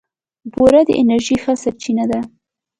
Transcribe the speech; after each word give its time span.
بوره 0.53 0.81
د 0.87 0.89
انرژۍ 1.01 1.37
ښه 1.43 1.53
سرچینه 1.63 2.05
ده. 2.11 2.19